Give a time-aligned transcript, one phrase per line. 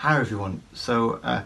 [0.00, 0.60] Hi everyone.
[0.74, 1.42] So uh,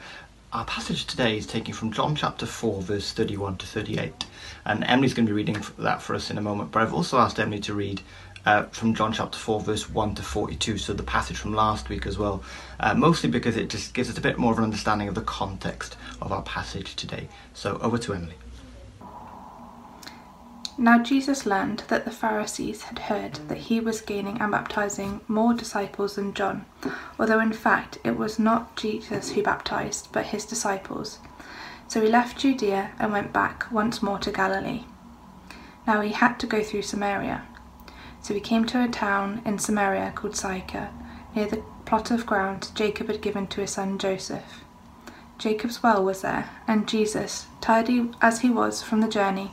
[0.53, 4.27] our passage today is taken from John chapter 4 verse 31 to 38
[4.65, 7.19] and Emily's going to be reading that for us in a moment but I've also
[7.19, 8.03] asked Emily to read
[8.45, 12.09] uh, from John chapter 4 verse 1 to 42 so the passage from last week
[12.09, 12.43] as well
[12.81, 15.23] uh, mostly because it just gives us a bit more of an understanding of the
[15.23, 17.29] context of our passage today.
[17.55, 18.35] So over to Emily.
[20.81, 25.53] Now Jesus learned that the Pharisees had heard that he was gaining and baptizing more
[25.53, 26.65] disciples than John,
[27.19, 31.19] although in fact it was not Jesus who baptized, but his disciples.
[31.87, 34.85] So he left Judea and went back once more to Galilee.
[35.87, 37.47] Now he had to go through Samaria.
[38.23, 40.89] So he came to a town in Samaria called Sychar,
[41.37, 44.65] near the plot of ground Jacob had given to his son Joseph.
[45.37, 47.91] Jacob's well was there, and Jesus, tired
[48.23, 49.53] as he was from the journey,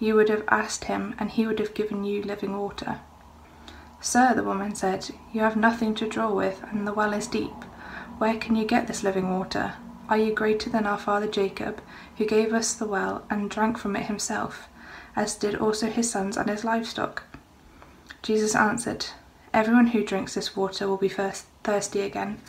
[0.00, 3.00] you would have asked him, and he would have given you living water.
[4.00, 7.64] Sir, the woman said, you have nothing to draw with, and the well is deep.
[8.18, 9.74] Where can you get this living water?
[10.08, 11.80] Are you greater than our father Jacob,
[12.16, 14.68] who gave us the well and drank from it himself,
[15.14, 17.22] as did also his sons and his livestock?
[18.22, 19.06] Jesus answered,
[19.52, 22.40] Everyone who drinks this water will be first thirsty again,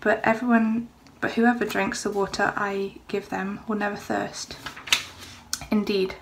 [0.00, 0.88] but everyone
[1.20, 4.56] but whoever drinks the water I give them will never thirst.
[5.70, 6.16] Indeed,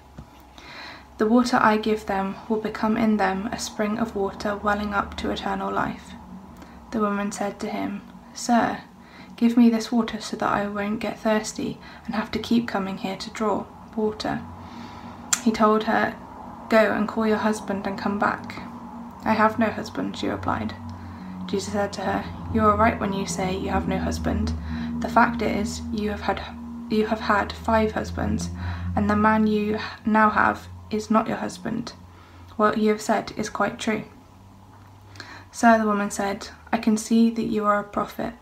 [1.18, 5.16] the water I give them will become in them a spring of water welling up
[5.18, 6.12] to eternal life.
[6.90, 8.02] The woman said to him,
[8.34, 8.80] Sir,
[9.36, 12.98] give me this water so that I won't get thirsty and have to keep coming
[12.98, 14.42] here to draw water.
[15.44, 16.16] He told her,
[16.68, 18.60] Go and call your husband and come back.
[19.24, 20.74] I have no husband, she replied.
[21.46, 24.52] Jesus said to her, You are right when you say you have no husband.
[25.00, 26.42] The fact is, you have had
[26.90, 28.50] you have had five husbands,
[28.94, 31.92] and the man you now have is not your husband.
[32.56, 34.04] What you have said is quite true.
[35.50, 38.34] Sir, the woman said, I can see that you are a prophet.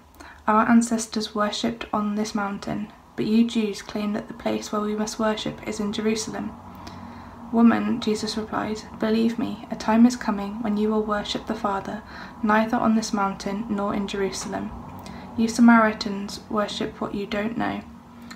[0.46, 4.94] Our ancestors worshipped on this mountain, but you Jews claim that the place where we
[4.94, 6.52] must worship is in Jerusalem.
[7.52, 12.02] Woman, Jesus replied, believe me, a time is coming when you will worship the Father,
[12.42, 14.70] neither on this mountain nor in Jerusalem.
[15.36, 17.82] You Samaritans worship what you don't know.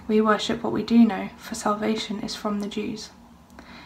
[0.06, 3.08] We worship what we do know, for salvation is from the Jews.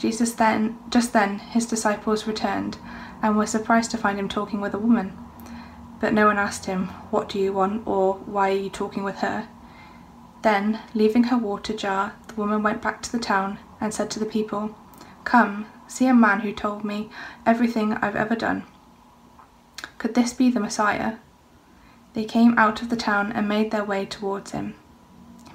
[0.00, 2.78] Jesus then, just then, his disciples returned
[3.22, 5.12] and were surprised to find him talking with a woman.
[6.00, 7.86] But no one asked him, What do you want?
[7.86, 9.46] or Why are you talking with her?
[10.40, 14.18] Then, leaving her water jar, the woman went back to the town and said to
[14.18, 14.74] the people,
[15.24, 17.10] Come, see a man who told me
[17.44, 18.64] everything I've ever done.
[19.98, 21.16] Could this be the Messiah?
[22.14, 24.76] They came out of the town and made their way towards him.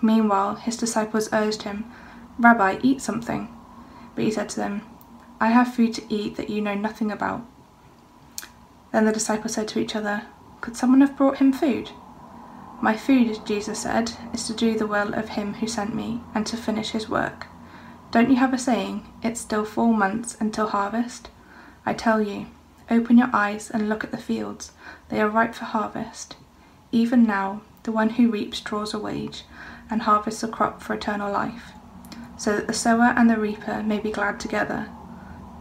[0.03, 1.91] Meanwhile, his disciples urged him,
[2.37, 3.49] Rabbi, eat something.
[4.15, 4.81] But he said to them,
[5.39, 7.45] I have food to eat that you know nothing about.
[8.91, 10.23] Then the disciples said to each other,
[10.61, 11.91] Could someone have brought him food?
[12.81, 16.45] My food, Jesus said, is to do the will of him who sent me and
[16.47, 17.47] to finish his work.
[18.11, 21.29] Don't you have a saying, It's still four months until harvest?
[21.85, 22.47] I tell you,
[22.89, 24.71] open your eyes and look at the fields,
[25.09, 26.37] they are ripe for harvest.
[26.91, 29.43] Even now, the one who reaps draws a wage
[29.89, 31.73] and harvests a crop for eternal life
[32.37, 34.89] so that the sower and the reaper may be glad together.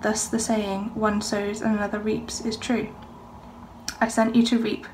[0.03, 2.95] Thus the saying, one sows and another reaps, is true.
[4.01, 4.87] I sent you to reap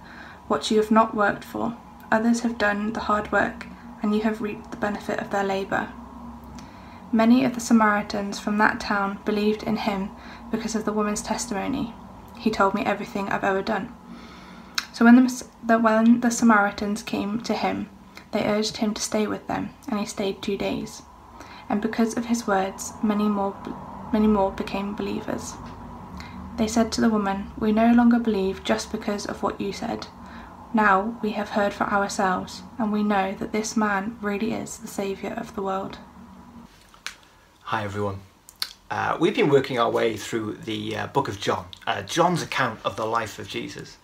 [0.46, 1.76] what you have not worked for.
[2.12, 3.66] Others have done the hard work,
[4.02, 5.88] and you have reaped the benefit of their labour.
[7.12, 10.10] Many of the Samaritans from that town believed in him
[10.50, 11.94] because of the woman's testimony.
[12.38, 13.92] He told me everything I've ever done.
[14.92, 17.88] So when the, when the Samaritans came to him,
[18.32, 21.02] they urged him to stay with them, and he stayed two days
[21.70, 23.56] and because of his words, many more,
[24.12, 25.54] many more became believers.
[26.56, 30.08] They said to the woman, We no longer believe just because of what you said.
[30.74, 34.88] Now we have heard for ourselves, and we know that this man really is the
[34.88, 35.98] Saviour of the world.
[37.62, 38.20] Hi everyone.
[38.90, 42.80] Uh, we've been working our way through the uh, book of John, uh, John's account
[42.84, 43.98] of the life of Jesus.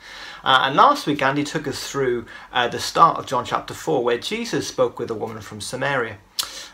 [0.45, 4.05] Uh, and last week, Andy took us through uh, the start of John chapter 4,
[4.05, 6.19] where Jesus spoke with a woman from Samaria.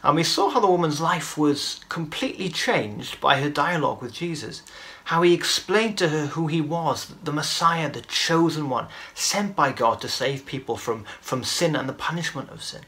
[0.02, 4.62] And we saw how the woman's life was completely changed by her dialogue with Jesus.
[5.04, 9.72] How he explained to her who he was, the Messiah, the chosen one, sent by
[9.72, 12.82] God to save people from, from sin and the punishment of sin.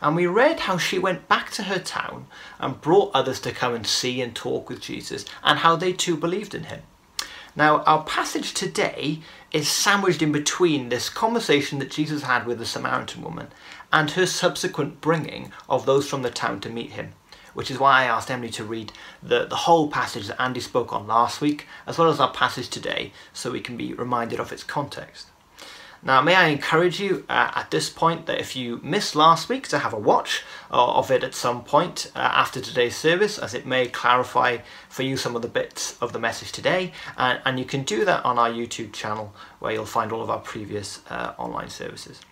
[0.00, 2.26] And we read how she went back to her town
[2.58, 6.16] and brought others to come and see and talk with Jesus, and how they too
[6.16, 6.82] believed in him.
[7.56, 9.20] Now, our passage today
[9.52, 13.48] is sandwiched in between this conversation that Jesus had with the Samaritan woman
[13.92, 17.12] and her subsequent bringing of those from the town to meet him,
[17.54, 18.92] which is why I asked Emily to read
[19.22, 22.68] the, the whole passage that Andy spoke on last week, as well as our passage
[22.68, 25.28] today, so we can be reminded of its context.
[26.02, 29.68] Now, may I encourage you uh, at this point that if you missed last week,
[29.68, 33.52] to have a watch uh, of it at some point uh, after today's service, as
[33.52, 34.58] it may clarify
[34.88, 36.92] for you some of the bits of the message today.
[37.18, 40.38] And, you can do that on our YouTube channel, where you'll find all of our
[40.38, 42.22] previous uh, online services.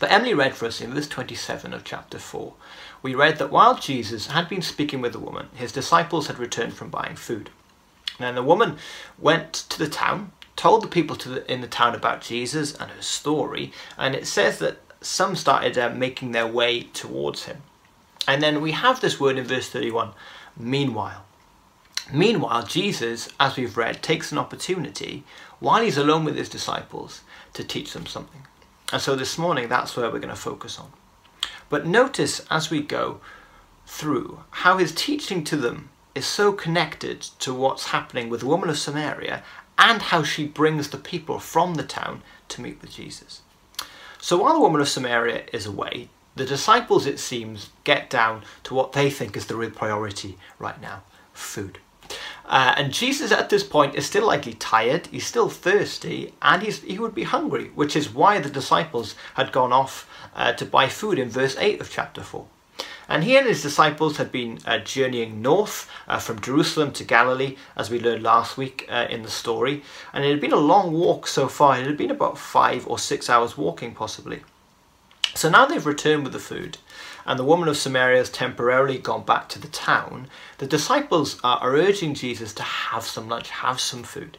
[0.00, 2.54] But Emily read for us in verse 27 of chapter 4.
[3.02, 6.74] We read that while Jesus had been speaking with the woman, his disciples had returned
[6.74, 7.50] from buying food.
[8.18, 8.76] Then the woman
[9.18, 13.00] went to the town told the people the, in the town about Jesus and her
[13.00, 17.62] story, and it says that some started uh, making their way towards him.
[18.28, 20.10] And then we have this word in verse 31
[20.58, 21.24] meanwhile.
[22.12, 25.24] Meanwhile, Jesus, as we've read, takes an opportunity
[25.60, 27.22] while he's alone with his disciples
[27.54, 28.42] to teach them something.
[28.92, 30.90] And so this morning, that's where we're going to focus on.
[31.68, 33.20] But notice as we go
[33.86, 38.68] through how his teaching to them is so connected to what's happening with the woman
[38.68, 39.42] of Samaria
[39.78, 43.42] and how she brings the people from the town to meet with Jesus.
[44.20, 48.74] So while the woman of Samaria is away, the disciples, it seems, get down to
[48.74, 51.02] what they think is the real priority right now
[51.32, 51.78] food.
[52.50, 56.98] Uh, and Jesus at this point is still likely tired, he's still thirsty, and he
[56.98, 61.20] would be hungry, which is why the disciples had gone off uh, to buy food
[61.20, 62.44] in verse 8 of chapter 4.
[63.08, 67.56] And he and his disciples had been uh, journeying north uh, from Jerusalem to Galilee,
[67.76, 69.84] as we learned last week uh, in the story.
[70.12, 71.78] And it had been a long walk so far.
[71.78, 74.40] It had been about five or six hours walking, possibly.
[75.34, 76.78] So now they've returned with the food,
[77.26, 80.28] and the woman of Samaria has temporarily gone back to the town.
[80.58, 84.38] The disciples are urging Jesus to have some lunch, have some food.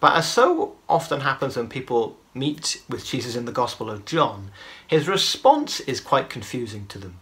[0.00, 4.50] But as so often happens when people meet with Jesus in the Gospel of John,
[4.86, 7.18] his response is quite confusing to them.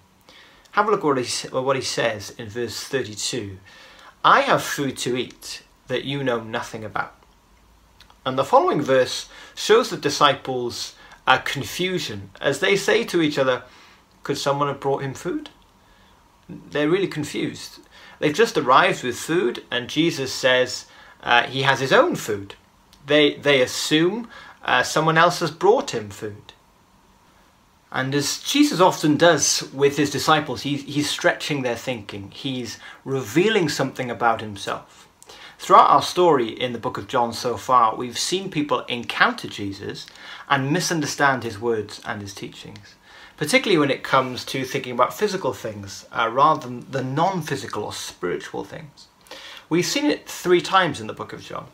[0.73, 3.59] Have a look at what he, what he says in verse 32.
[4.25, 7.15] I have food to eat that you know nothing about.
[8.25, 10.95] And the following verse shows the disciples
[11.45, 13.63] confusion as they say to each other,
[14.23, 15.51] Could someone have brought him food?
[16.49, 17.81] They're really confused.
[18.19, 20.87] They've just arrived with food, and Jesus says
[21.23, 22.55] uh, he has his own food.
[23.07, 24.29] They, they assume
[24.63, 26.53] uh, someone else has brought him food.
[27.91, 32.31] And as Jesus often does with his disciples, he's, he's stretching their thinking.
[32.31, 35.09] He's revealing something about himself.
[35.59, 40.07] Throughout our story in the book of John so far, we've seen people encounter Jesus
[40.49, 42.95] and misunderstand his words and his teachings,
[43.43, 47.83] particularly when it comes to thinking about physical things uh, rather than the non physical
[47.83, 49.09] or spiritual things.
[49.69, 51.67] We've seen it three times in the book of John.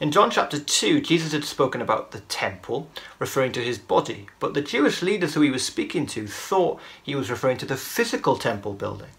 [0.00, 2.90] In John chapter 2, Jesus had spoken about the temple,
[3.20, 7.14] referring to his body, but the Jewish leaders who he was speaking to thought he
[7.14, 9.10] was referring to the physical temple building.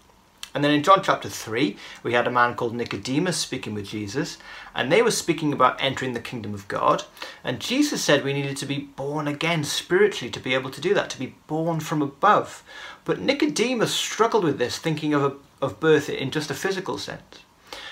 [0.56, 4.38] And then in John chapter 3, we had a man called Nicodemus speaking with Jesus,
[4.74, 7.04] and they were speaking about entering the kingdom of God.
[7.44, 10.94] And Jesus said we needed to be born again spiritually to be able to do
[10.94, 12.64] that, to be born from above.
[13.04, 17.40] But Nicodemus struggled with this, thinking of, a, of birth in just a physical sense.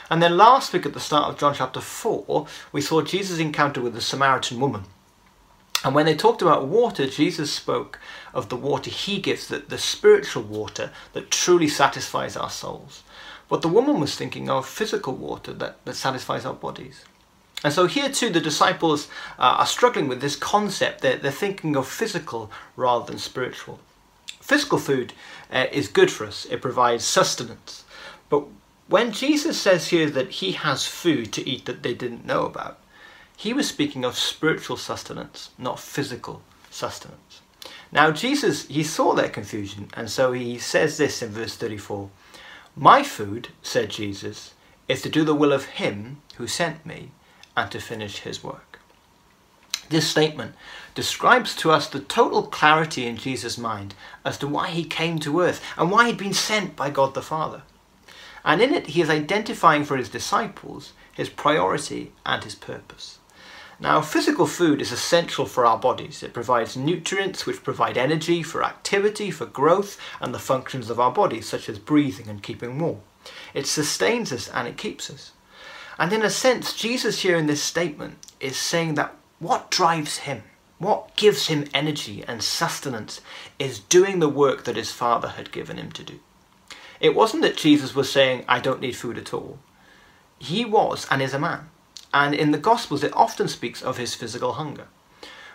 [0.08, 3.82] And then last week at the start of John chapter 4, we saw Jesus' encounter
[3.82, 4.84] with the Samaritan woman.
[5.84, 8.00] And when they talked about water, Jesus spoke
[8.32, 13.02] of the water he gives, the, the spiritual water that truly satisfies our souls.
[13.50, 17.04] But the woman was thinking of physical water that, that satisfies our bodies.
[17.62, 21.02] And so here too, the disciples uh, are struggling with this concept.
[21.02, 23.78] They're, they're thinking of physical rather than spiritual.
[24.40, 25.12] Physical food
[25.52, 27.84] uh, is good for us, it provides sustenance.
[28.28, 28.44] But
[28.88, 32.78] when Jesus says here that he has food to eat that they didn't know about,
[33.36, 37.40] he was speaking of spiritual sustenance, not physical sustenance.
[37.92, 42.10] Now, Jesus, he saw their confusion, and so he says this in verse 34
[42.76, 44.54] My food, said Jesus,
[44.88, 47.10] is to do the will of him who sent me
[47.56, 48.80] and to finish his work.
[49.88, 50.54] This statement
[50.94, 55.40] describes to us the total clarity in Jesus' mind as to why he came to
[55.40, 57.62] earth and why he'd been sent by God the Father.
[58.44, 63.18] And in it, he is identifying for his disciples his priority and his purpose.
[63.80, 66.22] Now, physical food is essential for our bodies.
[66.22, 71.10] It provides nutrients which provide energy for activity, for growth, and the functions of our
[71.10, 73.00] bodies, such as breathing and keeping warm.
[73.52, 75.32] It sustains us and it keeps us.
[75.98, 80.42] And in a sense, Jesus here in this statement is saying that what drives him,
[80.78, 83.20] what gives him energy and sustenance,
[83.58, 86.20] is doing the work that his Father had given him to do.
[87.00, 89.58] It wasn't that Jesus was saying, I don't need food at all.
[90.38, 91.70] He was and is a man.
[92.14, 94.86] And in the Gospels, it often speaks of his physical hunger.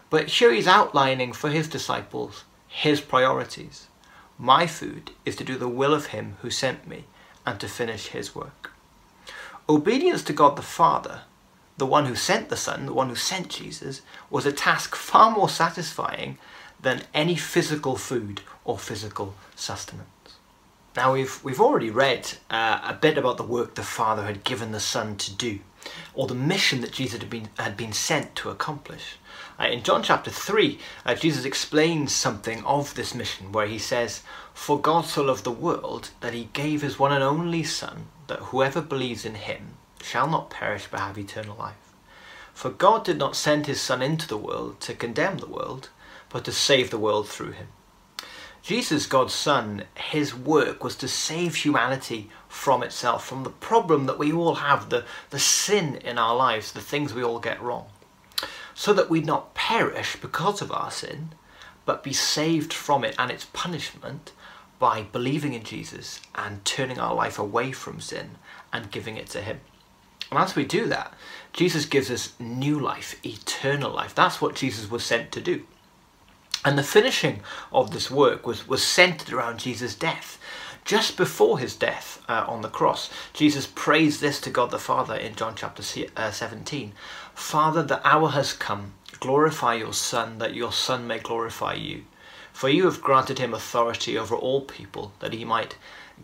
[0.09, 3.87] But here he's outlining for his disciples his priorities.
[4.37, 7.05] My food is to do the will of him who sent me
[7.45, 8.71] and to finish his work.
[9.67, 11.21] Obedience to God the Father,
[11.77, 15.31] the one who sent the Son, the one who sent Jesus, was a task far
[15.31, 16.37] more satisfying
[16.81, 20.09] than any physical food or physical sustenance.
[20.95, 24.71] Now we've we've already read uh, a bit about the work the Father had given
[24.71, 25.59] the Son to do,
[26.13, 29.17] or the mission that Jesus had been had been sent to accomplish.
[29.59, 34.23] Uh, in John chapter 3, uh, Jesus explains something of this mission where he says,
[34.53, 38.39] For God so loved the world that he gave his one and only Son, that
[38.39, 41.93] whoever believes in him shall not perish but have eternal life.
[42.53, 45.89] For God did not send his Son into the world to condemn the world,
[46.29, 47.67] but to save the world through him.
[48.61, 54.19] Jesus, God's Son, his work was to save humanity from itself, from the problem that
[54.19, 57.87] we all have, the, the sin in our lives, the things we all get wrong
[58.79, 61.27] so that we'd not perish because of our sin,
[61.83, 64.31] but be saved from it and its punishment
[64.79, 68.37] by believing in Jesus and turning our life away from sin
[68.71, 69.59] and giving it to Him.
[70.31, 71.13] And as we do that,
[71.51, 74.15] Jesus gives us new life, eternal life.
[74.15, 75.65] That's what Jesus was sent to do.
[76.65, 77.39] And the finishing
[77.71, 80.37] of this work was, was centered around Jesus' death.
[80.83, 85.15] Just before his death uh, on the cross, Jesus prays this to God the Father
[85.15, 85.83] in John chapter
[86.17, 86.93] uh, 17
[87.33, 88.93] Father, the hour has come.
[89.19, 92.03] Glorify your Son, that your Son may glorify you.
[92.51, 95.77] For you have granted him authority over all people, that he might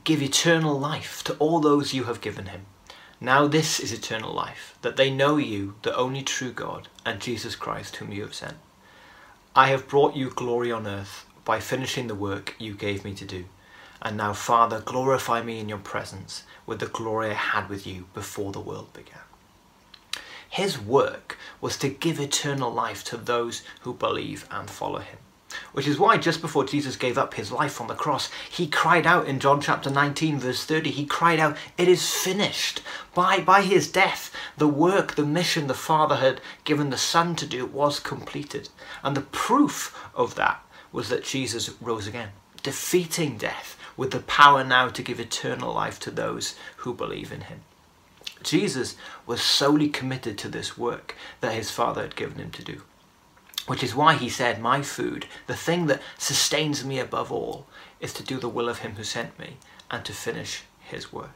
[0.03, 2.65] give eternal life to all those you have given him.
[3.21, 7.55] Now this is eternal life, that they know you, the only true God, and Jesus
[7.55, 8.57] Christ, whom you have sent.
[9.57, 13.23] I have brought you glory on earth by finishing the work you gave me to
[13.23, 13.45] do.
[14.01, 18.07] And now, Father, glorify me in your presence with the glory I had with you
[18.13, 19.21] before the world began.
[20.49, 25.19] His work was to give eternal life to those who believe and follow him.
[25.75, 29.05] Which is why just before Jesus gave up his life on the cross, he cried
[29.05, 32.81] out in John chapter 19 verse 30, he cried out, it is finished.
[33.13, 37.45] By, by his death, the work, the mission the Father had given the Son to
[37.45, 38.69] do was completed.
[39.03, 40.63] And the proof of that
[40.93, 42.29] was that Jesus rose again,
[42.63, 47.41] defeating death with the power now to give eternal life to those who believe in
[47.41, 47.63] him.
[48.43, 52.83] Jesus was solely committed to this work that his Father had given him to do.
[53.67, 57.65] Which is why he said, My food, the thing that sustains me above all,
[57.99, 59.57] is to do the will of him who sent me
[59.89, 61.31] and to finish his work.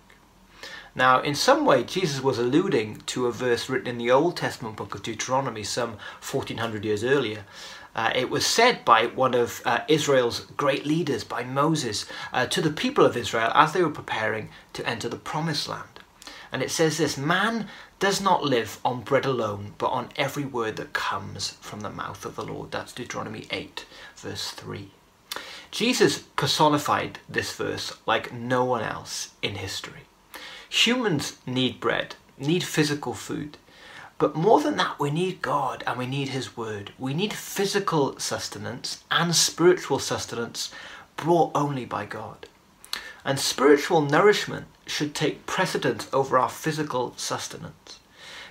[0.96, 4.76] Now, in some way, Jesus was alluding to a verse written in the Old Testament
[4.76, 7.46] book of Deuteronomy some 1400 years earlier.
[7.96, 12.62] Uh, it was said by one of uh, Israel's great leaders, by Moses, uh, to
[12.62, 16.00] the people of Israel as they were preparing to enter the Promised Land.
[16.52, 17.68] And it says this Man
[18.00, 22.26] does not live on bread alone, but on every word that comes from the mouth
[22.26, 22.72] of the Lord.
[22.72, 24.90] That's Deuteronomy 8, verse 3.
[25.72, 30.02] Jesus personified this verse like no one else in history.
[30.70, 33.58] Humans need bread, need physical food.
[34.18, 36.92] But more than that, we need God and we need His Word.
[37.00, 40.72] We need physical sustenance and spiritual sustenance
[41.16, 42.48] brought only by God.
[43.24, 48.00] And spiritual nourishment should take precedence over our physical sustenance.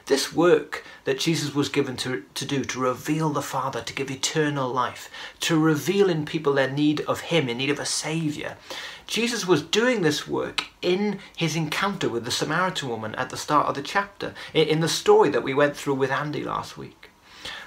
[0.06, 4.10] This work that Jesus was given to, to do, to reveal the Father, to give
[4.10, 8.56] eternal life, to reveal in people their need of Him, in need of a Saviour,
[9.08, 13.66] Jesus was doing this work in his encounter with the Samaritan woman at the start
[13.66, 17.08] of the chapter, in the story that we went through with Andy last week.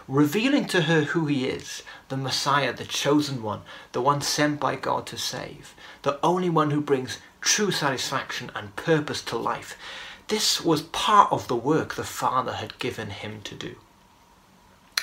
[0.08, 3.62] Revealing to her who he is, the Messiah, the chosen one,
[3.92, 5.74] the one sent by God to save,
[6.04, 9.78] the only one who brings true satisfaction and purpose to life.
[10.28, 13.76] This was part of the work the Father had given him to do.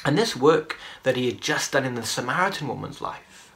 [0.04, 3.52] And this work that he had just done in the Samaritan woman's life.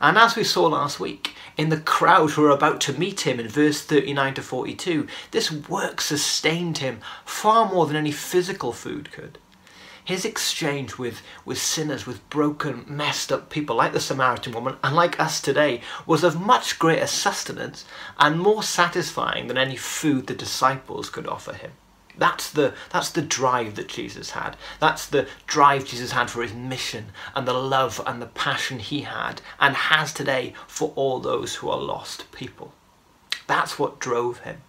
[0.00, 3.38] And as we saw last week, in the crowd who were about to meet him
[3.38, 9.12] in verse 39 to 42, this work sustained him far more than any physical food
[9.12, 9.36] could.
[10.04, 14.96] His exchange with, with sinners, with broken, messed up people like the Samaritan woman and
[14.96, 17.84] like us today was of much greater sustenance
[18.18, 21.72] and more satisfying than any food the disciples could offer him.
[22.16, 24.56] That's the, that's the drive that Jesus had.
[24.78, 29.02] That's the drive Jesus had for his mission and the love and the passion he
[29.02, 32.74] had and has today for all those who are lost people.
[33.46, 34.62] That's what drove him.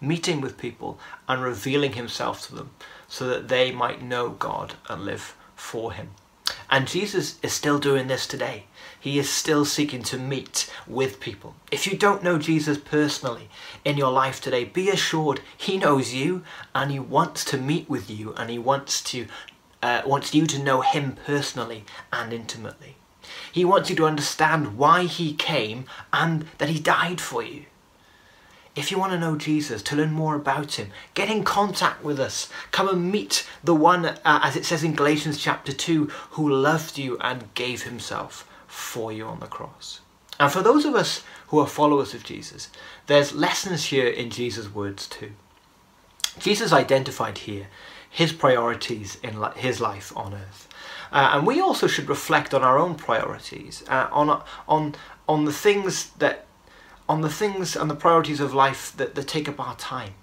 [0.00, 2.70] Meeting with people and revealing himself to them
[3.08, 6.10] so that they might know God and live for him.
[6.70, 8.64] And Jesus is still doing this today.
[9.00, 11.54] He is still seeking to meet with people.
[11.70, 13.48] If you don't know Jesus personally
[13.84, 16.42] in your life today, be assured he knows you
[16.74, 19.26] and he wants to meet with you and he wants to
[19.80, 22.96] uh, wants you to know him personally and intimately.
[23.52, 27.66] He wants you to understand why he came and that he died for you.
[28.78, 32.20] If you want to know Jesus, to learn more about him, get in contact with
[32.20, 32.48] us.
[32.70, 36.96] Come and meet the one, uh, as it says in Galatians chapter 2, who loved
[36.96, 40.00] you and gave himself for you on the cross.
[40.38, 42.68] And for those of us who are followers of Jesus,
[43.08, 45.32] there's lessons here in Jesus' words too.
[46.38, 47.66] Jesus identified here
[48.08, 50.68] his priorities in his life on earth.
[51.10, 54.94] Uh, and we also should reflect on our own priorities, uh, on, on,
[55.28, 56.46] on the things that
[57.08, 60.14] on the things and the priorities of life that, that take up our time.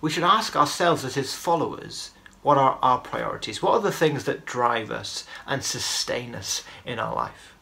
[0.00, 2.10] We should ask ourselves as his followers,
[2.42, 3.62] what are our priorities?
[3.62, 7.54] What are the things that drive us and sustain us in our life?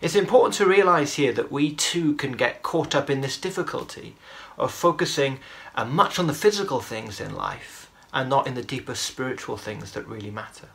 [0.00, 4.16] It's important to realize here that we too can get caught up in this difficulty
[4.58, 5.40] of focusing
[5.74, 9.92] uh, much on the physical things in life and not in the deeper spiritual things
[9.92, 10.68] that really matter.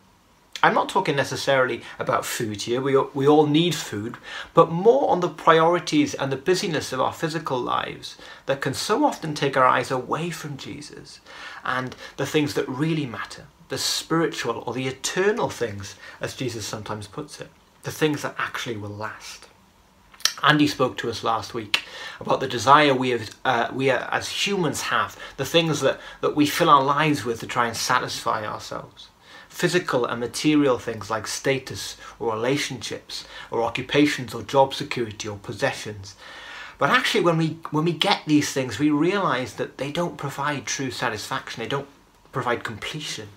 [0.66, 4.18] I'm not talking necessarily about food here, we, we all need food,
[4.56, 8.18] but more on the priorities and the busyness of our physical lives
[8.48, 11.20] that can so often take our eyes away from Jesus
[11.64, 17.06] and the things that really matter, the spiritual or the eternal things, as Jesus sometimes
[17.06, 17.50] puts it,
[17.84, 19.48] the things that actually will last.
[20.42, 21.84] Andy spoke to us last week
[22.20, 26.48] about the desire we, have, uh, we as humans have, the things that, that we
[26.48, 29.10] fill our lives with to try and satisfy ourselves
[29.56, 36.18] physical and material things like status or relationships or occupations or job security or possessions.
[36.78, 40.66] But actually, when we, when we get these things, we realize that they don't provide
[40.66, 41.88] true satisfaction, they don't
[42.34, 43.30] provide completion.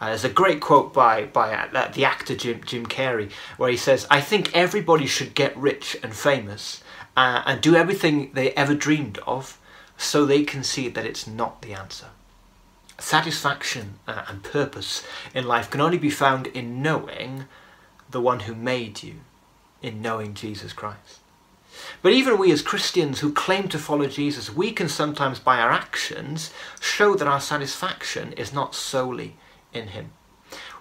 [0.00, 3.76] Uh, there's a great quote by, by uh, the actor Jim, Jim Carrey where he
[3.76, 6.82] says, I think everybody should get rich and famous
[7.16, 9.60] uh, and do everything they ever dreamed of
[9.96, 12.08] so they can see that it's not the answer
[13.02, 17.44] satisfaction uh, and purpose in life can only be found in knowing
[18.10, 19.16] the one who made you,
[19.80, 21.20] in knowing Jesus Christ.
[22.02, 25.70] But even we as Christians who claim to follow Jesus, we can sometimes by our
[25.70, 29.36] actions show that our satisfaction is not solely
[29.72, 30.12] in Him.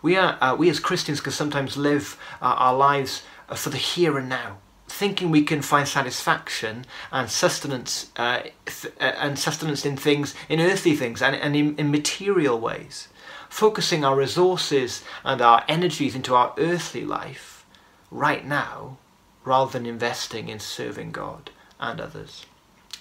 [0.02, 3.78] We, are, uh, we as Christians can sometimes live uh, our lives uh, for the
[3.78, 4.58] here and now,
[5.02, 10.60] thinking we can find satisfaction and sustenance uh, th- uh, and sustenance in things in
[10.60, 13.08] earthly things and, and in, in material ways
[13.50, 17.66] focusing our resources and our energies into our earthly life
[18.12, 18.96] right now
[19.44, 22.46] rather than investing in serving God and others.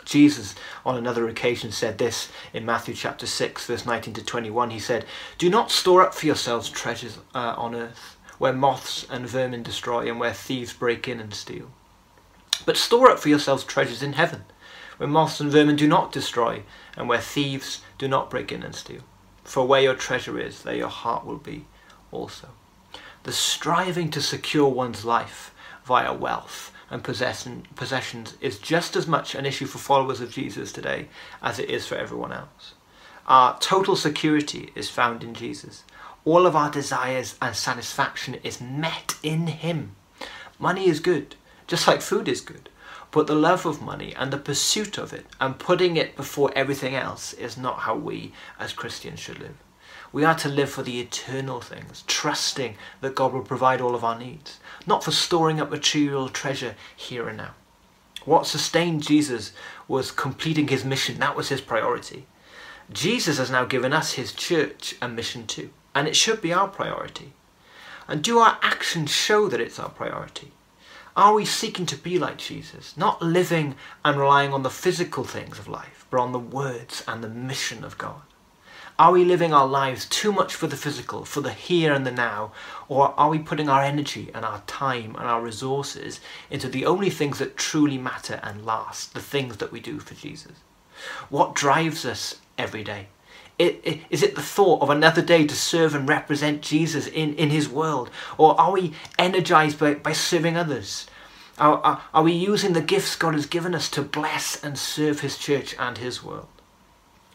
[0.06, 0.54] Jesus,
[0.86, 4.70] on another occasion, said this in Matthew chapter 6, verse 19 to 21.
[4.70, 5.04] He said,
[5.36, 10.08] Do not store up for yourselves treasures uh, on earth, where moths and vermin destroy
[10.08, 11.70] and where thieves break in and steal.
[12.66, 14.44] But store up for yourselves treasures in heaven,
[14.96, 16.62] where moths and vermin do not destroy,
[16.96, 19.02] and where thieves do not break in and steal.
[19.44, 21.66] For where your treasure is, there your heart will be
[22.12, 22.48] also.
[23.22, 29.46] The striving to secure one's life via wealth and possessions is just as much an
[29.46, 31.08] issue for followers of Jesus today
[31.42, 32.74] as it is for everyone else.
[33.26, 35.84] Our total security is found in Jesus.
[36.24, 39.94] All of our desires and satisfaction is met in Him.
[40.58, 41.36] Money is good,
[41.70, 42.68] just like food is good.
[43.12, 46.96] But the love of money and the pursuit of it and putting it before everything
[46.96, 49.54] else is not how we as Christians should live.
[50.12, 54.02] We are to live for the eternal things, trusting that God will provide all of
[54.02, 57.54] our needs, not for storing up material treasure here and now.
[58.24, 59.52] What sustained Jesus
[59.86, 62.26] was completing his mission, that was his priority.
[62.92, 66.66] Jesus has now given us his church a mission too, and it should be our
[66.66, 67.32] priority.
[68.08, 70.50] And do our actions show that it's our priority?
[71.16, 75.58] Are we seeking to be like Jesus, not living and relying on the physical things
[75.58, 78.22] of life, but on the words and the mission of God?
[78.96, 82.12] Are we living our lives too much for the physical, for the here and the
[82.12, 82.52] now,
[82.86, 86.20] or are we putting our energy and our time and our resources
[86.50, 90.14] into the only things that truly matter and last, the things that we do for
[90.14, 90.52] Jesus?
[91.28, 93.08] What drives us every day?
[93.60, 97.68] Is it the thought of another day to serve and represent Jesus in, in his
[97.68, 98.10] world?
[98.38, 101.06] Or are we energized by, by serving others?
[101.58, 105.20] Are, are, are we using the gifts God has given us to bless and serve
[105.20, 106.48] his church and his world?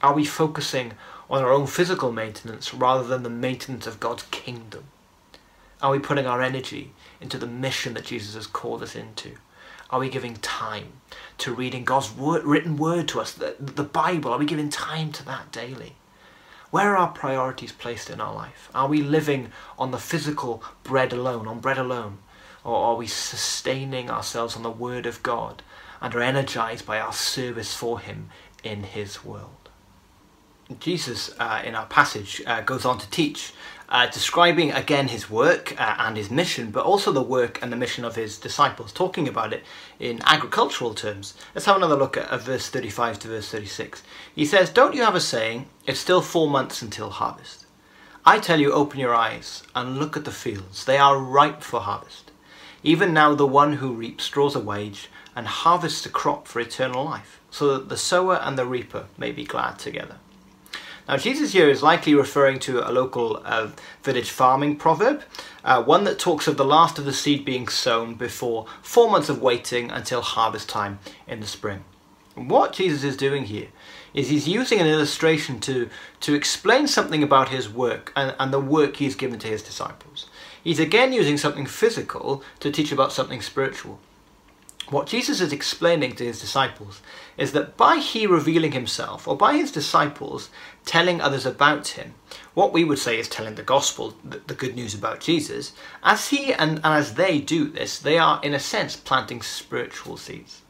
[0.01, 0.93] Are we focusing
[1.29, 4.85] on our own physical maintenance rather than the maintenance of God's kingdom?
[5.79, 9.33] Are we putting our energy into the mission that Jesus has called us into?
[9.91, 10.93] Are we giving time
[11.37, 14.31] to reading God's word, written word to us, the, the Bible?
[14.31, 15.93] Are we giving time to that daily?
[16.75, 18.69] Where are our priorities placed in our life?
[18.75, 22.17] Are we living on the physical bread alone, on bread alone?
[22.65, 25.63] Or are we sustaining ourselves on the Word of God
[26.01, 28.27] and are energized by our service for Him
[28.61, 29.69] in His world?
[30.81, 33.53] Jesus, uh, in our passage, uh, goes on to teach,
[33.89, 37.77] uh, describing again his work uh, and his mission, but also the work and the
[37.77, 39.63] mission of his disciples, talking about it
[39.99, 41.35] in agricultural terms.
[41.53, 44.03] Let's have another look at, at verse 35 to verse 36.
[44.35, 47.65] He says, Don't you have a saying, it's still four months until harvest?
[48.25, 50.85] I tell you, open your eyes and look at the fields.
[50.85, 52.31] They are ripe for harvest.
[52.81, 57.03] Even now, the one who reaps draws a wage and harvests a crop for eternal
[57.03, 60.17] life, so that the sower and the reaper may be glad together.
[61.07, 63.69] Now, Jesus here is likely referring to a local uh,
[64.01, 65.21] village farming proverb,
[65.63, 69.29] uh, one that talks of the last of the seed being sown before four months
[69.29, 71.83] of waiting until harvest time in the spring.
[72.35, 73.67] And what Jesus is doing here
[74.15, 75.89] is he's using an illustration to,
[76.21, 80.25] to explain something about his work and, and the work he's given to his disciples.
[80.63, 83.99] He's again using something physical to teach about something spiritual.
[84.89, 87.01] What Jesus is explaining to his disciples
[87.37, 90.49] is that by he revealing himself, or by his disciples
[90.85, 92.13] telling others about him,
[92.53, 96.53] what we would say is telling the gospel, the, good news about Jesus, as he
[96.53, 100.61] and, and as they do this, they are in a sense planting spiritual seeds.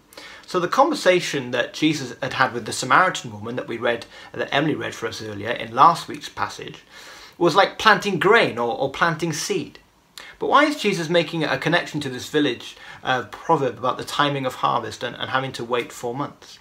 [0.47, 4.53] So the conversation that Jesus had had with the Samaritan woman that we read, that
[4.53, 6.83] Emily read for us earlier in last week's passage,
[7.37, 9.79] was like planting grain or, or planting seed.
[10.39, 14.45] But why is Jesus making a connection to this village uh, proverb about the timing
[14.45, 16.59] of harvest and, and having to wait four months?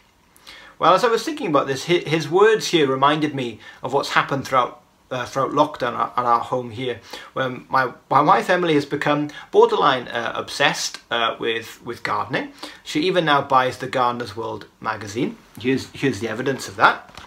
[0.78, 4.46] Well, as I was thinking about this, his words here reminded me of what's happened
[4.46, 6.98] throughout uh, throughout lockdown at our home here,
[7.34, 12.52] when my, my wife Emily has become borderline uh, obsessed uh, with with gardening.
[12.82, 15.36] She even now buys the Gardener's World magazine.
[15.60, 17.22] Here's here's the evidence of that.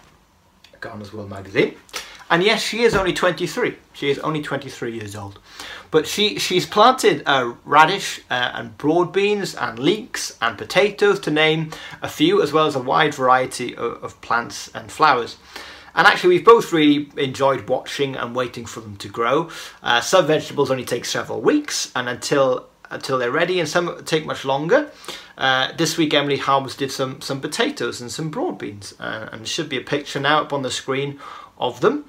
[0.80, 1.76] Gardener's World magazine.
[2.30, 3.76] And yes, she is only 23.
[3.92, 5.38] She is only 23 years old.
[5.90, 11.30] But she, she's planted uh, radish uh, and broad beans and leeks and potatoes, to
[11.30, 11.70] name
[12.02, 15.36] a few, as well as a wide variety of, of plants and flowers.
[15.94, 19.50] And actually, we've both really enjoyed watching and waiting for them to grow.
[19.82, 24.24] Uh, some vegetables only take several weeks, and until until they're ready, and some take
[24.24, 24.90] much longer.
[25.36, 29.46] Uh, this week, Emily harvested some some potatoes and some broad beans, uh, and there
[29.46, 31.18] should be a picture now up on the screen
[31.58, 32.04] of them.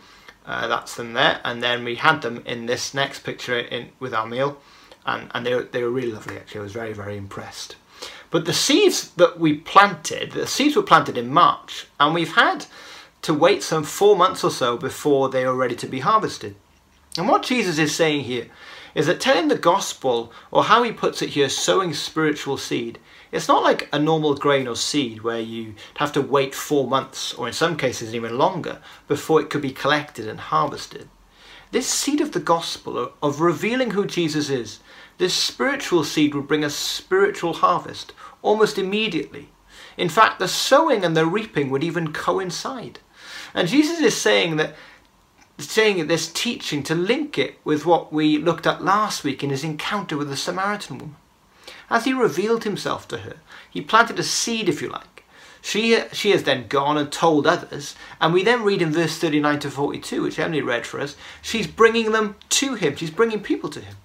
[0.50, 4.16] Uh, that's them there, and then we had them in this next picture in with
[4.16, 4.58] our meal,
[5.06, 6.62] and, and they, were, they were really lovely actually.
[6.62, 7.76] I was very, very impressed.
[8.32, 12.66] But the seeds that we planted, the seeds were planted in March, and we've had
[13.22, 16.56] to wait some four months or so before they are ready to be harvested.
[17.16, 18.48] And what Jesus is saying here
[18.96, 23.00] is that telling the gospel, or how he puts it here, sowing spiritual seed,
[23.32, 27.34] it's not like a normal grain or seed where you have to wait four months,
[27.34, 31.08] or in some cases even longer, before it could be collected and harvested.
[31.72, 34.80] This seed of the gospel, of revealing who Jesus is,
[35.20, 39.50] this spiritual seed would bring a spiritual harvest almost immediately.
[39.96, 43.00] In fact, the sowing and the reaping would even coincide.
[43.54, 44.76] And Jesus is saying that
[45.60, 49.64] saying this teaching to link it with what we looked at last week in his
[49.64, 51.16] encounter with the Samaritan woman.
[51.90, 53.38] As he revealed himself to her,
[53.70, 55.24] he planted a seed, if you like.
[55.62, 59.60] She, she has then gone and told others, and we then read in verse 39
[59.60, 63.70] to 42, which Emily read for us, she's bringing them to him, she's bringing people
[63.72, 63.96] to him.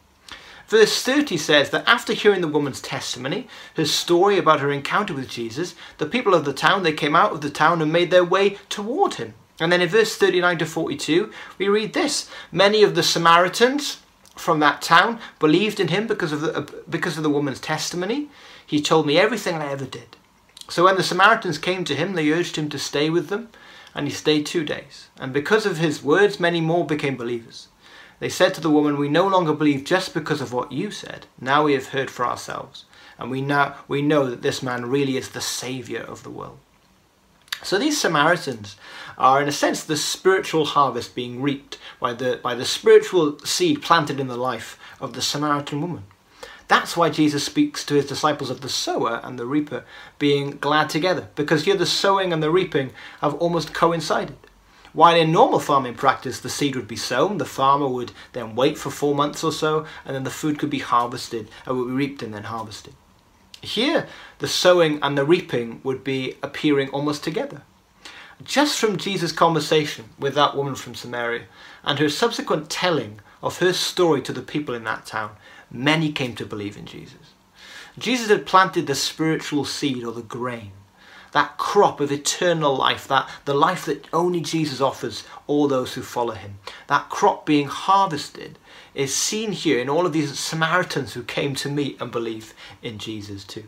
[0.67, 5.29] Verse 30 says that after hearing the woman's testimony, her story about her encounter with
[5.29, 8.25] Jesus, the people of the town, they came out of the town and made their
[8.25, 9.35] way toward him.
[9.65, 14.03] And then in verse 39 to 42, we read this Many of the Samaritans
[14.37, 18.29] from that town believed in him because of the, uh, because of the woman's testimony.
[18.67, 20.17] He told me everything I ever did.
[20.69, 23.49] So when the Samaritans came to him, they urged him to stay with them,
[23.95, 25.09] and he stayed two days.
[25.19, 27.69] And because of his words, many more became believers.
[28.21, 31.27] They said to the woman, We no longer believe just because of what you said.
[31.41, 32.85] Now we have heard for ourselves,
[33.19, 36.59] and we, now, we know that this man really is the Saviour of the world.
[37.65, 38.77] So these Samaritans
[39.17, 43.81] are, in a sense, the spiritual harvest being reaped by the, by the spiritual seed
[43.81, 46.05] planted in the life of the Samaritan woman.
[46.69, 49.85] That's why Jesus speaks to his disciples of the sower and the reaper
[50.19, 54.37] being glad together, because here the sowing and the reaping have almost coincided.
[54.93, 58.77] While in normal farming practice, the seed would be sown, the farmer would then wait
[58.77, 61.95] for four months or so, and then the food could be harvested, and would be
[61.95, 62.95] reaped and then harvested.
[63.65, 64.07] Here,
[64.39, 67.63] the sowing and the reaping would be appearing almost together.
[68.43, 71.45] Just from Jesus' conversation with that woman from Samaria
[71.85, 75.31] and her subsequent telling of her story to the people in that town,
[75.71, 77.33] many came to believe in Jesus.
[77.99, 80.73] Jesus had planted the spiritual seed or the grain
[81.35, 86.03] that crop of eternal life, that the life that only Jesus offers all those who
[86.03, 86.59] follow him.
[86.87, 88.57] That crop being harvested
[88.95, 92.99] is seen here in all of these Samaritans who came to meet and believe in
[92.99, 93.65] Jesus too.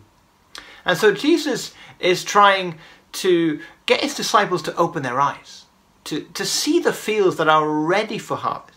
[0.84, 2.78] And so Jesus is trying
[3.12, 5.64] to get his disciples to open their eyes,
[6.04, 8.72] to, to see the fields that are ready for harvest.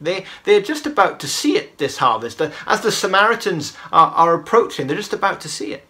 [0.00, 2.40] They, they're just about to see it, this harvest.
[2.66, 5.86] As the Samaritans are, are approaching, they're just about to see it.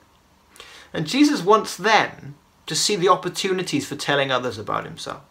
[0.92, 5.22] And Jesus wants them to see the opportunities for telling others about himself,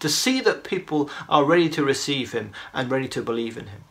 [0.00, 3.84] to see that people are ready to receive him and ready to believe in him.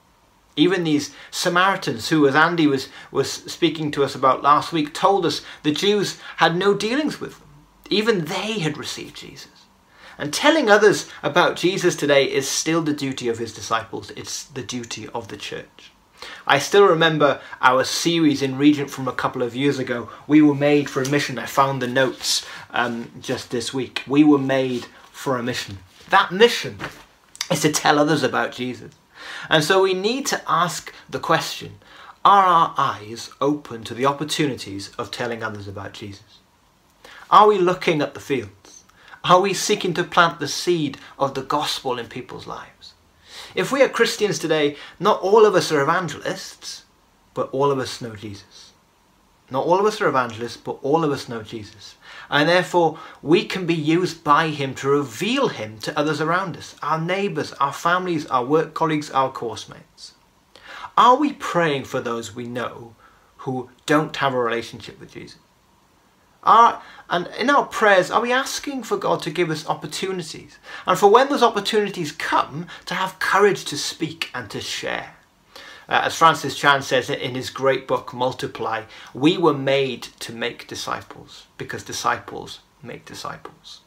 [0.56, 5.26] Even these Samaritans, who, as Andy was, was speaking to us about last week, told
[5.26, 7.48] us the Jews had no dealings with them.
[7.90, 9.50] Even they had received Jesus.
[10.18, 14.64] And telling others about Jesus today is still the duty of his disciples, it's the
[14.64, 15.92] duty of the church.
[16.48, 20.10] I still remember our series in Regent from a couple of years ago.
[20.28, 21.38] We were made for a mission.
[21.38, 24.04] I found the notes um, just this week.
[24.08, 25.80] We were made for a mission.
[26.10, 26.78] That mission
[27.52, 28.94] is to tell others about Jesus.
[29.50, 31.80] And so we need to ask the question
[32.24, 36.40] Are our eyes open to the opportunities of telling others about Jesus?
[37.30, 38.84] Are we looking at the fields?
[39.24, 42.94] Are we seeking to plant the seed of the gospel in people's lives?
[43.56, 46.84] If we are Christians today, not all of us are evangelists,
[47.34, 48.72] but all of us know Jesus.
[49.50, 51.96] Not all of us are evangelists, but all of us know Jesus.
[52.30, 56.76] And therefore, we can be used by him to reveal him to others around us
[56.82, 60.14] our neighbours, our families, our work colleagues, our course mates.
[60.98, 62.96] Are we praying for those we know
[63.38, 65.38] who don't have a relationship with Jesus?
[66.44, 70.60] Are, and in our prayers, are we asking for God to give us opportunities?
[70.86, 75.15] And for when those opportunities come, to have courage to speak and to share.
[75.88, 80.68] Uh, as Francis Chan says in his great book, Multiply, we were made to make
[80.68, 83.82] disciples because disciples make disciples.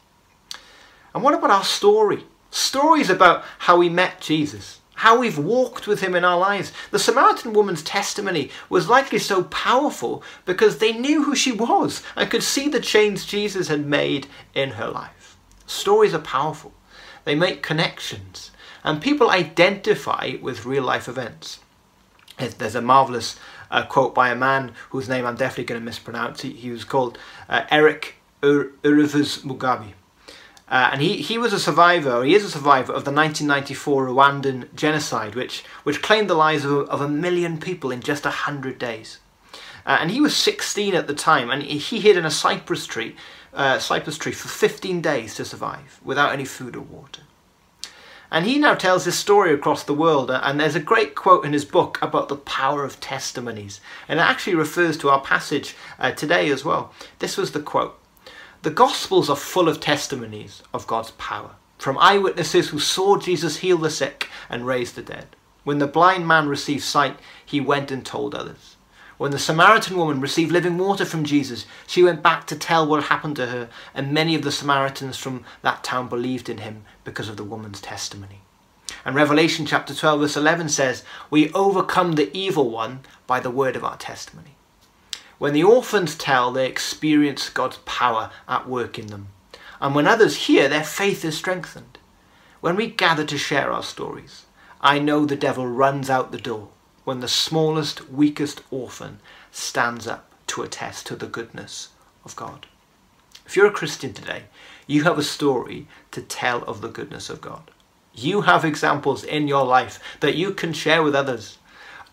[1.13, 2.25] And what about our story?
[2.51, 6.73] Stories about how we met Jesus how we've walked with him in our lives.
[6.91, 12.29] The Samaritan woman's testimony was likely so powerful because they knew who she was and
[12.29, 15.37] could see the change Jesus had made in her life.
[15.65, 16.73] Stories are powerful,
[17.23, 18.51] they make connections,
[18.83, 21.59] and people identify with real life events.
[22.39, 23.37] There's a marvelous
[23.69, 26.41] uh, quote by a man whose name I'm definitely going to mispronounce.
[26.41, 29.93] He, he was called uh, Eric Ur- Mugabe.
[30.69, 34.07] Uh, and he, he was a survivor, or he is a survivor, of the 1994
[34.07, 38.77] Rwandan genocide, which, which claimed the lives of, of a million people in just 100
[38.77, 39.17] days.
[39.85, 43.15] Uh, and he was 16 at the time, and he hid in a cypress tree,
[43.53, 47.23] uh, cypress tree for 15 days to survive, without any food or water.
[48.31, 51.53] And he now tells his story across the world, and there's a great quote in
[51.53, 53.81] his book about the power of testimonies.
[54.07, 56.93] And it actually refers to our passage uh, today as well.
[57.17, 57.99] This was the quote
[58.61, 63.77] the Gospels are full of testimonies of God's power, from eyewitnesses who saw Jesus heal
[63.77, 65.27] the sick and raise the dead.
[65.63, 68.75] When the blind man received sight, he went and told others.
[69.19, 73.03] When the Samaritan woman received living water from Jesus, she went back to tell what
[73.03, 77.27] happened to her, and many of the Samaritans from that town believed in him because
[77.27, 78.39] of the woman's testimony.
[79.03, 83.75] And Revelation chapter 12, verse 11 says, We overcome the evil one by the word
[83.75, 84.55] of our testimony.
[85.37, 89.27] When the orphans tell, they experience God's power at work in them.
[89.81, 91.97] And when others hear, their faith is strengthened.
[92.61, 94.45] When we gather to share our stories,
[94.79, 96.69] I know the devil runs out the door
[97.09, 99.19] when the smallest, weakest orphan
[99.51, 101.89] stands up to attest to the goodness
[102.23, 102.67] of God.
[103.47, 104.43] If you're a Christian today,
[104.85, 107.71] you have a story to tell of the goodness of God.
[108.13, 111.57] You have examples in your life that you can share with others.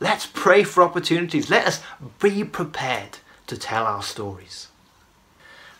[0.01, 1.51] Let's pray for opportunities.
[1.51, 1.83] Let us
[2.19, 4.69] be prepared to tell our stories.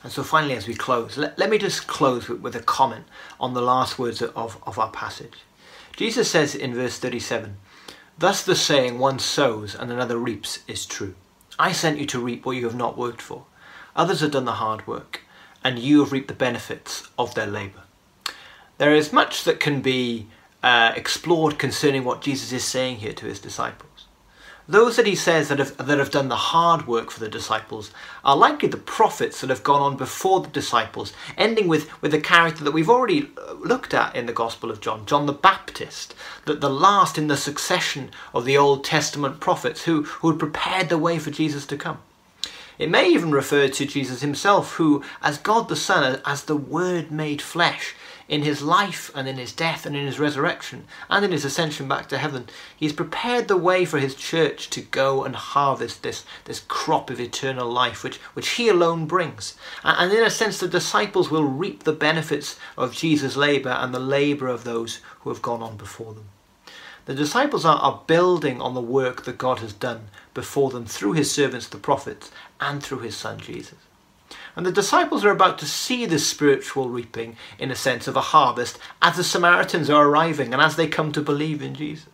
[0.03, 3.07] And so, finally, as we close, let, let me just close with, with, a comment
[3.41, 5.39] on the last words of, of our passage.
[5.97, 7.57] Jesus says in verse 37
[8.19, 11.15] Thus the saying, one sows and another reaps, is true.
[11.59, 13.45] I sent you to reap what you have not worked for.
[13.95, 15.23] Others have done the hard work,
[15.65, 17.83] and you have reaped the benefits of their labour.
[18.79, 20.29] There is much that can be
[20.63, 23.96] uh, explored concerning what Jesus is saying here to his disciples.
[24.69, 27.93] Those that he says that have, that have done the hard work for the disciples
[28.25, 32.21] are likely the prophets that have gone on before the disciples, ending with, with a
[32.21, 36.17] character that we've already uh, looked at in the Gospel of John, John the Baptist,
[36.47, 40.89] that the last in the succession of the Old Testament prophets who, who had prepared
[40.89, 41.99] the way for Jesus to come.
[42.77, 47.11] It may even refer to Jesus himself, who, as God the Son, as the Word
[47.13, 47.95] made flesh,
[48.29, 51.87] in his life and in his death and in his resurrection and in his ascension
[51.87, 56.25] back to heaven, he's prepared the way for his church to go and harvest this,
[56.45, 59.57] this crop of eternal life which, which he alone brings.
[59.85, 64.01] And in a sense, the disciples will reap the benefits of Jesus' labour and the
[64.01, 66.29] labour of those who have gone on before them.
[67.07, 71.13] The disciples are, are building on the work that God has done before them through
[71.13, 73.79] his servants, the prophets, and through his son Jesus.
[74.55, 78.21] And the disciples are about to see this spiritual reaping, in a sense, of a
[78.21, 82.09] harvest as the Samaritans are arriving and as they come to believe in Jesus.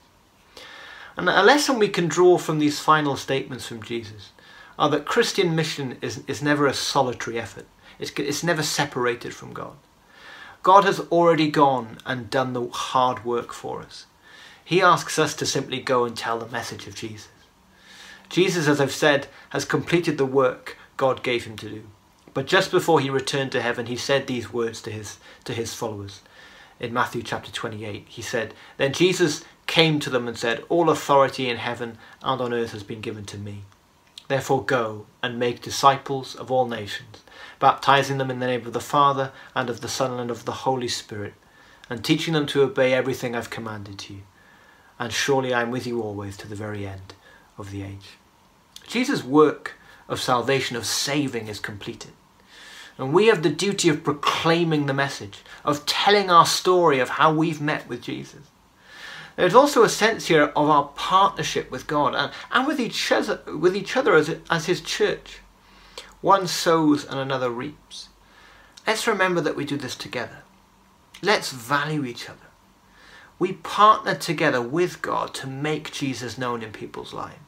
[1.16, 4.30] And a lesson we can draw from these final statements from Jesus
[4.78, 7.66] are that Christian mission is, is never a solitary effort,
[7.98, 9.76] it's, it's never separated from God.
[10.62, 14.06] God has already gone and done the hard work for us.
[14.64, 17.28] He asks us to simply go and tell the message of Jesus.
[18.28, 21.82] Jesus, as I've said, has completed the work God gave him to do.
[22.34, 25.74] But just before he returned to heaven, he said these words to his, to his
[25.74, 26.20] followers.
[26.80, 31.48] In Matthew chapter 28, he said, Then Jesus came to them and said, All authority
[31.48, 33.64] in heaven and on earth has been given to me.
[34.28, 37.22] Therefore go and make disciples of all nations,
[37.60, 40.52] baptizing them in the name of the Father and of the Son and of the
[40.52, 41.34] Holy Spirit,
[41.90, 44.22] and teaching them to obey everything I've commanded to you.
[44.98, 47.14] And surely I am with you always to the very end
[47.58, 48.16] of the age.
[48.86, 49.74] Jesus' work
[50.08, 52.12] of salvation, of saving, is completed.
[52.98, 57.32] And we have the duty of proclaiming the message, of telling our story of how
[57.32, 58.48] we've met with Jesus.
[59.36, 63.40] There's also a sense here of our partnership with God and, and with each other,
[63.46, 65.38] with each other as, as His church.
[66.20, 68.08] One sows and another reaps.
[68.86, 70.38] Let's remember that we do this together.
[71.22, 72.38] Let's value each other.
[73.38, 77.41] We partner together with God to make Jesus known in people's lives.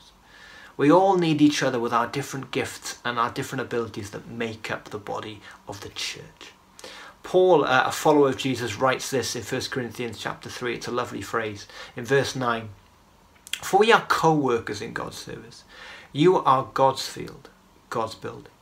[0.76, 4.70] We all need each other with our different gifts and our different abilities that make
[4.70, 6.52] up the body of the church.
[7.22, 10.74] Paul, uh, a follower of Jesus, writes this in 1 Corinthians chapter 3.
[10.74, 11.66] It's a lovely phrase.
[11.96, 12.68] In verse 9,
[13.62, 15.64] For we are co-workers in God's service.
[16.12, 17.48] You are God's field,
[17.88, 18.52] God's building.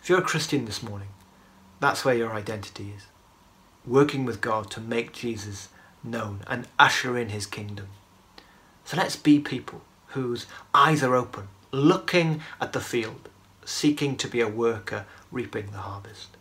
[0.00, 1.08] If you're a Christian this morning,
[1.80, 3.06] that's where your identity is.
[3.84, 5.68] Working with God to make Jesus
[6.02, 7.88] known and usher in his kingdom.
[8.84, 9.82] So let's be people
[10.16, 13.28] whose eyes are open, looking at the field,
[13.66, 16.38] seeking to be a worker, reaping the harvest.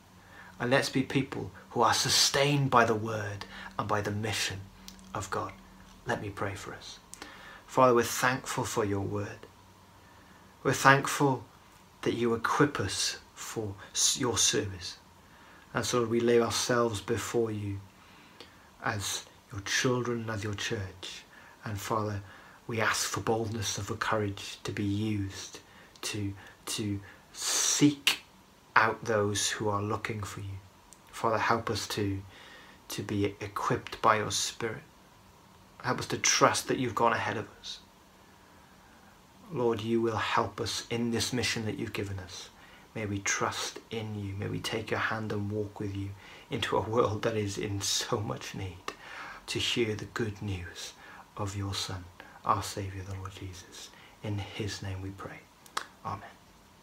[0.61, 3.45] And let's be people who are sustained by the word
[3.77, 4.61] and by the mission
[5.13, 5.51] of God.
[6.07, 6.99] Let me pray for us.
[7.67, 9.45] Father, we're thankful for your word.
[10.63, 11.43] We're thankful
[12.03, 13.75] that you equip us for
[14.15, 14.99] your service.
[15.73, 17.81] And so we lay ourselves before you
[18.81, 21.23] as your children, as your church.
[21.65, 22.21] And Father,
[22.67, 25.59] we ask for boldness and for courage to be used
[26.01, 26.33] to,
[26.65, 26.99] to
[27.31, 28.21] seek
[28.75, 30.57] out those who are looking for you.
[31.11, 32.21] Father, help us to,
[32.89, 34.83] to be equipped by your Spirit.
[35.83, 37.79] Help us to trust that you've gone ahead of us.
[39.51, 42.49] Lord, you will help us in this mission that you've given us.
[42.95, 44.33] May we trust in you.
[44.33, 46.09] May we take your hand and walk with you
[46.49, 48.93] into a world that is in so much need
[49.47, 50.93] to hear the good news
[51.37, 52.05] of your Son
[52.45, 53.89] our Saviour, the Lord Jesus.
[54.23, 55.39] In his name we pray.
[56.05, 56.34] Amen.